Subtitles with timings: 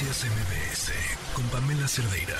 [0.00, 0.92] Noticias MBS
[1.34, 2.34] con Pamela Cerdeira.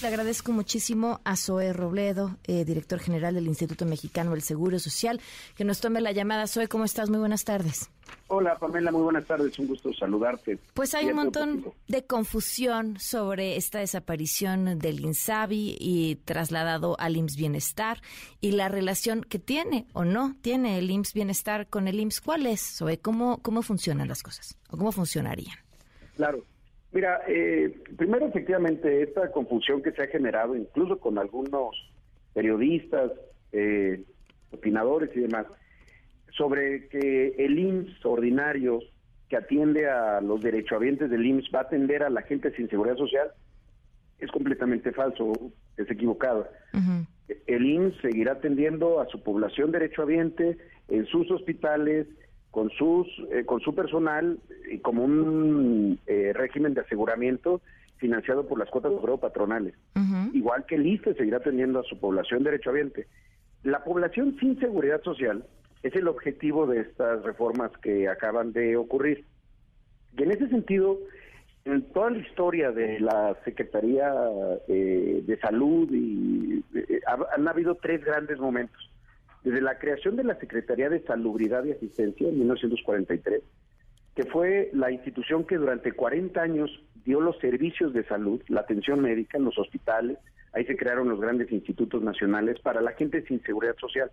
[0.00, 5.20] Le agradezco muchísimo a Zoe Robledo, eh, director general del Instituto Mexicano del Seguro Social,
[5.54, 6.48] que nos tome la llamada.
[6.48, 7.10] Zoe, ¿cómo estás?
[7.10, 7.90] Muy buenas tardes.
[8.26, 10.58] Hola Pamela, muy buenas tardes, un gusto saludarte.
[10.74, 17.36] Pues hay un montón de confusión sobre esta desaparición del INSABI y trasladado al IMSS
[17.36, 18.02] Bienestar
[18.40, 22.20] y la relación que tiene o no tiene el IMSS Bienestar con el IMSS.
[22.20, 22.98] ¿Cuál es, Zoe?
[22.98, 25.61] ¿Cómo, cómo funcionan las cosas o cómo funcionarían?
[26.22, 26.44] Claro,
[26.92, 31.74] Mira, eh, primero efectivamente esta confusión que se ha generado incluso con algunos
[32.34, 33.10] periodistas,
[33.50, 34.04] eh,
[34.52, 35.46] opinadores y demás,
[36.36, 38.80] sobre que el IMSS ordinario
[39.28, 42.96] que atiende a los derechohabientes del IMSS va a atender a la gente sin seguridad
[42.96, 43.32] social,
[44.18, 45.32] es completamente falso,
[45.78, 46.46] es equivocado.
[47.46, 50.58] El IMSS seguirá atendiendo a su población derechohabiente
[50.88, 52.06] en sus hospitales,
[52.52, 54.38] con sus eh, con su personal
[54.70, 57.60] y como un eh, régimen de aseguramiento
[57.96, 59.74] financiado por las cuotas de obrero patronales.
[60.32, 63.06] Igual que el ISTE seguirá atendiendo a su población derechohabiente.
[63.62, 65.44] La población sin seguridad social
[65.82, 69.24] es el objetivo de estas reformas que acaban de ocurrir.
[70.18, 70.98] Y en ese sentido,
[71.64, 74.12] en toda la historia de la Secretaría
[74.66, 76.64] eh, de Salud y
[77.06, 78.81] han habido tres grandes momentos
[79.44, 83.42] desde la creación de la Secretaría de Salubridad y Asistencia en 1943,
[84.14, 86.70] que fue la institución que durante 40 años
[87.04, 90.18] dio los servicios de salud, la atención médica en los hospitales,
[90.52, 94.10] ahí se crearon los grandes institutos nacionales para la gente sin seguridad social.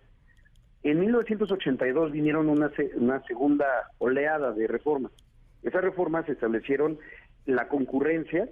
[0.82, 3.66] En 1982 vinieron una, una segunda
[3.98, 5.12] oleada de reformas.
[5.62, 6.98] Esas reformas establecieron
[7.44, 8.48] la concurrencia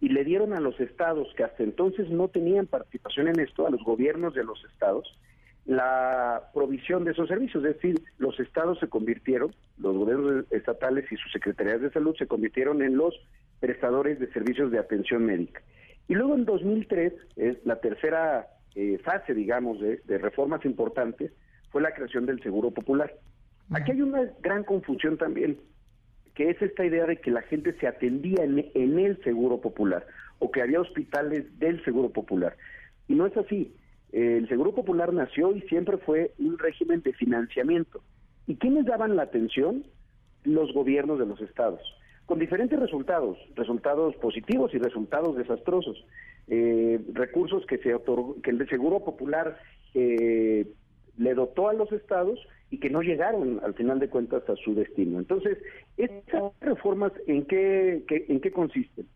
[0.00, 3.70] y le dieron a los estados que hasta entonces no tenían participación en esto, a
[3.70, 5.18] los gobiernos de los estados,
[5.64, 11.16] la provisión de esos servicios, es decir, los estados se convirtieron, los gobiernos estatales y
[11.16, 13.14] sus secretarías de salud se convirtieron en los
[13.60, 15.62] prestadores de servicios de atención médica.
[16.08, 21.32] Y luego en 2003, es la tercera eh, fase, digamos, de, reformas importantes,
[21.70, 23.14] fue la creación del Seguro Popular.
[23.70, 25.58] Aquí hay una gran confusión también,
[26.34, 30.04] que es esta idea de que la gente se atendía en, en el Seguro Popular
[30.40, 32.56] o que había hospitales del Seguro Popular.
[33.06, 33.72] Y no es así
[34.12, 38.02] el Seguro Popular nació y siempre fue un régimen de financiamiento.
[38.46, 39.84] ¿Y quiénes daban la atención?
[40.44, 41.80] Los gobiernos de los estados,
[42.26, 46.04] con diferentes resultados, resultados positivos y resultados desastrosos.
[46.48, 47.94] Eh, recursos que, se
[48.42, 49.56] que el Seguro Popular
[49.94, 50.66] eh,
[51.16, 52.38] le dotó a los estados
[52.70, 55.18] y que no llegaron al final de cuentas a su destino.
[55.18, 55.58] Entonces,
[55.96, 59.06] ¿estas reformas en qué, en qué consisten?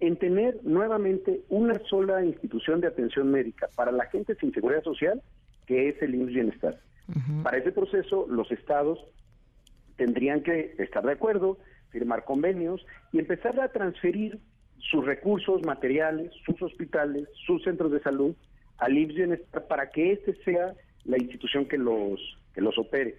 [0.00, 5.22] En tener nuevamente una sola institución de atención médica para la gente sin seguridad social,
[5.66, 6.80] que es el IMSS Bienestar.
[7.42, 8.98] Para ese proceso, los estados
[9.96, 11.58] tendrían que estar de acuerdo,
[11.90, 14.38] firmar convenios y empezar a transferir
[14.78, 18.34] sus recursos materiales, sus hospitales, sus centros de salud
[18.78, 20.74] al IMSS Bienestar para que este sea
[21.04, 22.20] la institución que los
[22.54, 23.16] que los opere.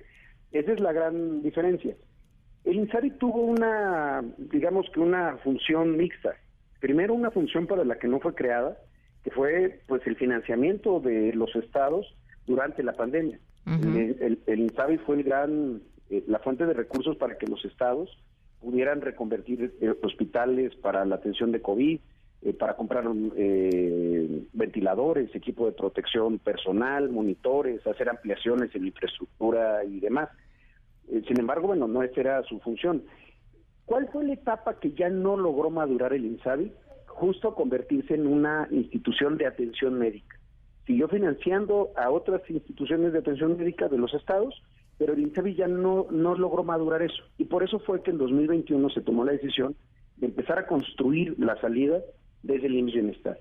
[0.51, 1.95] Esa es la gran diferencia.
[2.65, 6.35] El INSARI tuvo una, digamos que una función mixta
[6.79, 8.77] primero una función para la que no fue creada,
[9.23, 12.15] que fue pues el financiamiento de los estados
[12.45, 13.39] durante la pandemia.
[13.65, 14.71] El, el,
[15.05, 18.09] fue el gran, eh, la fuente de recursos para que los estados
[18.61, 21.99] pudieran reconvertir eh, hospitales para la atención de COVID,
[22.43, 23.03] eh, para comprar
[24.53, 30.29] ventiladores, equipo de protección personal, monitores, hacer ampliaciones en infraestructura y demás.
[31.27, 33.03] sin embargo, bueno, no esa era su función.
[33.87, 36.73] ¿Cuál fue la etapa que ya no logró madurar el INSABI?
[37.05, 40.37] Justo convertirse en una institución de atención médica.
[40.85, 44.61] Siguió financiando a otras instituciones de atención médica de los estados,
[44.97, 47.23] pero el INSABI ya no, no logró madurar eso.
[47.37, 49.73] Y por eso fue que en 2021 se tomó la decisión
[50.17, 52.01] de empezar a construir la salida
[52.43, 53.39] desde el IMSS Bienestar.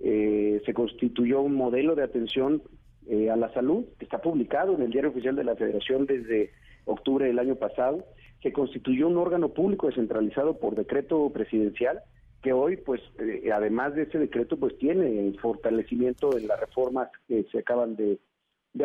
[0.00, 2.62] Eh, se constituyó un modelo de atención
[3.06, 6.50] eh, a la salud que está publicado en el Diario Oficial de la Federación desde
[6.84, 8.04] octubre del año pasado
[8.40, 12.00] que constituyó un órgano público descentralizado por decreto presidencial
[12.42, 17.08] que hoy pues eh, además de ese decreto pues tiene el fortalecimiento en las reformas
[17.26, 18.18] que se acaban de,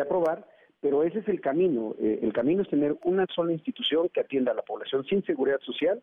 [0.00, 0.46] aprobar
[0.80, 4.52] pero ese es el camino eh, el camino es tener una sola institución que atienda
[4.52, 6.02] a la población sin seguridad social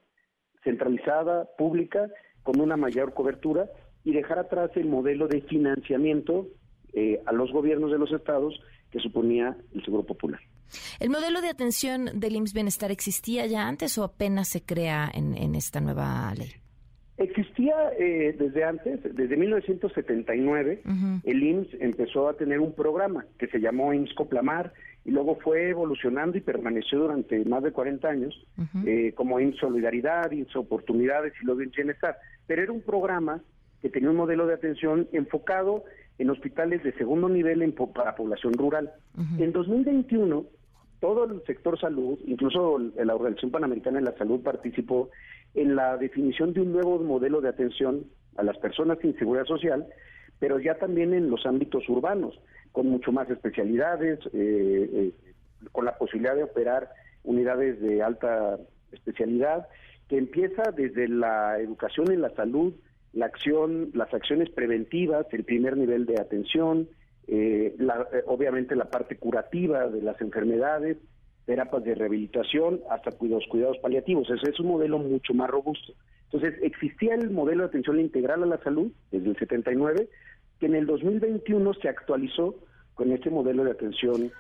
[0.64, 2.10] centralizada pública
[2.44, 3.70] con una mayor cobertura
[4.04, 6.48] y dejar atrás el modelo de financiamiento
[6.94, 8.60] eh, a los gobiernos de los estados
[8.92, 10.40] que suponía el Seguro Popular.
[11.00, 15.56] ¿El modelo de atención del IMSS Bienestar existía ya antes o apenas se crea en,
[15.56, 16.52] esta nueva ley?
[17.18, 20.84] Existía eh, desde antes, desde 1979,
[21.24, 24.74] el IMSS empezó a tener un programa que se llamó IMSS Coplamar,
[25.06, 28.48] y luego fue evolucionando y permaneció durante más de 40 años
[28.86, 32.18] eh, como en Solidaridad, IMSS Oportunidades y luego en Bienestar.
[32.48, 33.42] Pero era un programa
[33.82, 35.84] que tenía un modelo de atención enfocado
[36.18, 38.92] en hospitales de segundo nivel en, para población rural.
[39.38, 40.46] En 2021,
[41.00, 45.10] todo el sector salud, incluso la Organización Panamericana de la Salud participó
[45.54, 48.06] en la definición de un nuevo modelo de atención
[48.36, 49.88] a las personas sin seguridad social,
[50.40, 52.40] pero ya también en los ámbitos urbanos,
[52.72, 55.12] con mucho más especialidades, eh, eh,
[55.72, 56.90] con la posibilidad de operar
[57.24, 58.58] unidades de alta
[58.92, 59.68] especialidad,
[60.08, 62.74] que empieza desde la educación en la salud,
[63.14, 66.88] la acción, las acciones preventivas, el primer nivel de atención,
[67.32, 70.98] eh, eh, obviamente la parte curativa de las enfermedades,
[71.46, 74.30] terapias de rehabilitación, hasta cuidados, cuidados paliativos.
[74.30, 75.94] Ese es un modelo mucho más robusto.
[76.32, 80.10] Entonces, existía el modelo de atención integral a la salud desde el 79,
[80.60, 82.56] que en el 2021 se actualizó
[82.94, 84.32] con este modelo de atención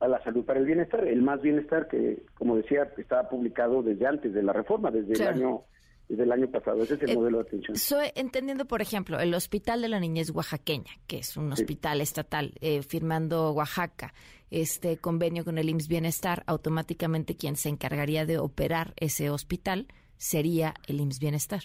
[0.00, 4.06] a la salud para el bienestar, el más bienestar que, como decía, estaba publicado desde
[4.06, 5.62] antes de la reforma, desde el año
[6.08, 6.82] desde el año pasado.
[6.82, 7.76] Ese es el eh, modelo de atención.
[7.76, 12.54] Soy entendiendo, por ejemplo, el Hospital de la Niñez Oaxaqueña, que es un hospital estatal,
[12.60, 14.14] eh, firmando Oaxaca
[14.50, 20.72] este convenio con el IMSS Bienestar, automáticamente quien se encargaría de operar ese hospital sería
[20.86, 21.60] el IMSS Bienestar.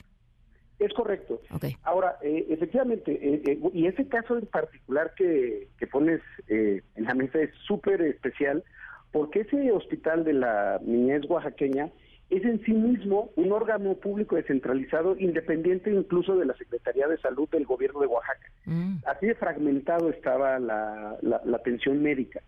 [0.79, 1.39] Es correcto.
[1.83, 3.41] Ahora, eh, efectivamente,
[3.73, 6.19] y ese caso en particular que, que pones
[6.49, 8.65] en la mesa es súper especial,
[9.13, 11.89] porque ese hospital de la niñez oaxaqueña
[12.37, 17.47] es en sí mismo un órgano público descentralizado, independiente incluso de la Secretaría de Salud
[17.49, 18.47] del gobierno de Oaxaca.
[18.65, 18.97] Mm.
[19.05, 22.41] Así de fragmentado estaba la, la, atención médica.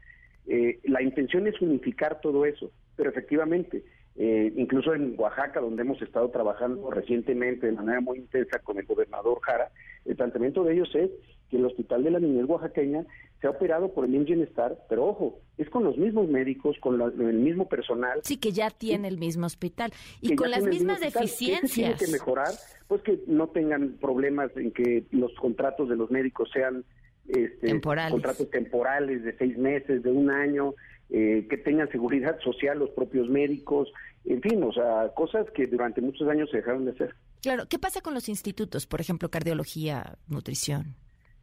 [0.47, 3.83] Eh, la intención es unificar todo eso, pero efectivamente,
[4.15, 8.85] eh, incluso en Oaxaca, donde hemos estado trabajando recientemente de manera muy intensa con el
[8.85, 9.69] gobernador Jara,
[10.05, 11.09] el planteamiento de ellos es
[11.49, 13.05] que el Hospital de la Niñez Oaxaqueña
[13.41, 17.39] se ha operado por el Bienestar, pero ojo, es con los mismos médicos, con el
[17.39, 18.19] mismo personal.
[18.23, 19.91] Sí, que ya tiene el mismo hospital
[20.21, 21.69] y con las mismas deficiencias.
[21.69, 22.53] tiene que mejorar,
[22.87, 26.85] pues que no tengan problemas en que los contratos de los médicos sean
[27.27, 28.11] este, temporales.
[28.11, 30.73] contratos temporales de seis meses, de un año,
[31.09, 33.91] eh, que tengan seguridad social los propios médicos,
[34.25, 37.15] en fin, o sea, cosas que durante muchos años se dejaron de hacer.
[37.41, 40.95] Claro, ¿qué pasa con los institutos, por ejemplo, cardiología, nutrición?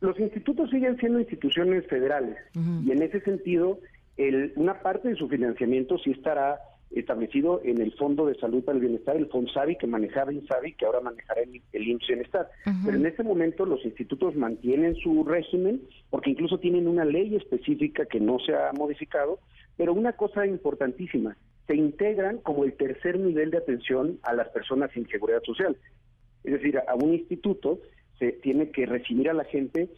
[0.02, 2.36] Los institutos siguen siendo instituciones federales
[2.84, 3.78] y en ese sentido,
[4.16, 6.58] el, una parte de su financiamiento sí estará
[6.90, 10.86] establecido en el Fondo de Salud para el Bienestar, el FONSAVI, que manejaba INSABI, que
[10.86, 12.48] ahora manejará el, el IMSS Bienestar.
[12.84, 18.04] Pero en este momento los institutos mantienen su régimen, porque incluso tienen una ley específica
[18.04, 19.38] que no se ha modificado,
[19.76, 21.36] pero una cosa importantísima,
[21.68, 25.76] se integran como el tercer nivel de atención a las personas sin seguridad social.
[26.42, 27.78] Es decir, a un instituto
[28.22, 29.88] se tiene que recibir a la gente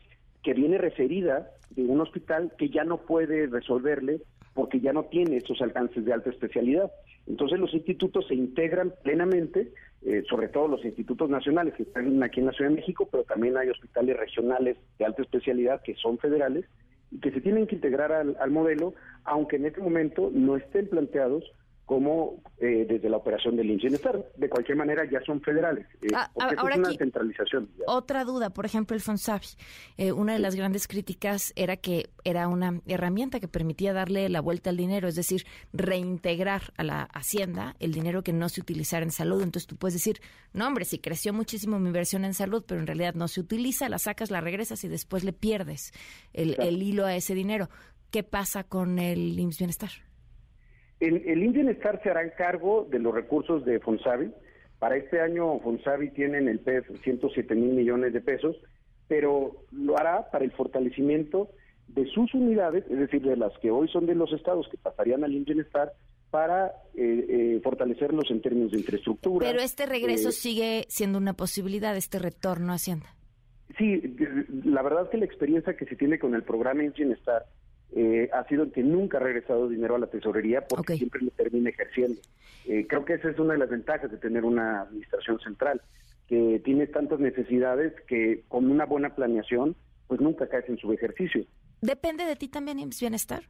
[0.42, 4.22] que viene referida de un hospital que ya no puede resolverle
[4.54, 6.90] porque ya no tiene esos alcances de alta especialidad.
[7.26, 9.72] Entonces los institutos se integran plenamente,
[10.06, 13.24] eh, sobre todo los institutos nacionales que están aquí en la Ciudad de México, pero
[13.24, 16.64] también hay hospitales regionales de alta especialidad que son federales
[17.10, 18.94] y que se tienen que integrar al modelo,
[19.24, 21.44] aunque en este momento no estén planteados
[21.84, 24.24] como eh, desde la operación del Bienestar.
[24.36, 25.86] De cualquier manera, ya son federales.
[26.00, 27.68] Eh, ah, ahora es una centralización.
[27.86, 29.48] Otra duda, por ejemplo, el FONSAVI.
[29.98, 34.40] Eh, una de las grandes críticas era que era una herramienta que permitía darle la
[34.40, 39.04] vuelta al dinero, es decir, reintegrar a la hacienda el dinero que no se utilizara
[39.04, 39.42] en salud.
[39.42, 40.20] Entonces tú puedes decir,
[40.54, 43.90] no, hombre, si creció muchísimo mi inversión en salud, pero en realidad no se utiliza,
[43.90, 45.92] la sacas, la regresas y después le pierdes
[46.32, 47.68] el, el hilo a ese dinero.
[48.10, 49.90] ¿Qué pasa con el IMSS Bienestar?
[51.06, 54.30] El, el Bienestar se hará cargo de los recursos de Fonsavi.
[54.78, 58.56] Para este año Fonsavi tiene en el PES 107 mil millones de pesos,
[59.08, 61.48] pero lo hará para el fortalecimiento
[61.88, 65.24] de sus unidades, es decir, de las que hoy son de los estados que pasarían
[65.24, 65.92] al Bienestar,
[66.30, 69.46] para eh, eh, fortalecerlos en términos de infraestructura.
[69.46, 73.14] Pero este regreso eh, sigue siendo una posibilidad, este retorno a Hacienda.
[73.78, 74.16] Sí,
[74.64, 77.44] la verdad es que la experiencia que se tiene con el programa Bienestar
[77.92, 81.70] eh, ha sido que nunca ha regresado dinero a la tesorería porque siempre lo termina
[81.70, 82.20] ejerciendo.
[82.66, 85.80] Eh, creo que esa es una de las ventajas de tener una administración central,
[86.26, 89.76] que tiene tantas necesidades que con una buena planeación,
[90.08, 91.44] pues nunca caes en su ejercicio.
[91.82, 93.42] ¿Depende de ti también IMSS Bienestar?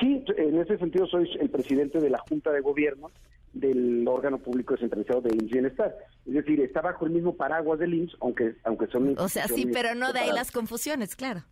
[0.00, 3.10] Sí, en ese sentido soy el presidente de la Junta de Gobierno
[3.52, 5.96] del órgano público descentralizado de IMSS Bienestar.
[6.26, 9.14] Es decir, está bajo el mismo paraguas del IMSS, aunque, aunque son...
[9.18, 11.44] O sea, sí, pero no de ahí las confusiones, claro.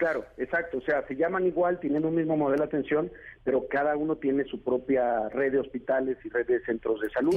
[0.00, 0.78] Claro, exacto.
[0.78, 3.12] O sea, se llaman igual, tienen un mismo modelo de atención,
[3.44, 7.36] pero cada uno tiene su propia red de hospitales y red de centros de salud.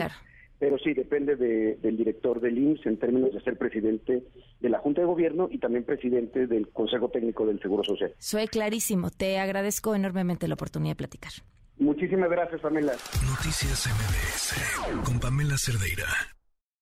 [0.60, 4.24] pero sí depende del director del IMSS en términos de ser presidente
[4.62, 8.13] de la Junta de Gobierno y también presidente del Consejo Técnico del Seguro Social.
[8.17, 9.10] Soy clarísimo.
[9.10, 11.34] Te agradezco enormemente la oportunidad de platicar.
[11.79, 12.93] Muchísimas gracias, Pamela.
[13.27, 16.05] Noticias MBS con Pamela Cerdeira.